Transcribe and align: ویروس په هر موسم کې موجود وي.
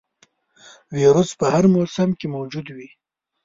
ویروس 0.95 1.29
په 1.39 1.45
هر 1.53 1.65
موسم 1.75 2.09
کې 2.19 2.27
موجود 2.35 2.67
وي. 2.75 2.89